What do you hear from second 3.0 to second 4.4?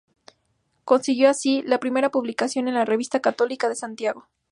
Católica de Santiago.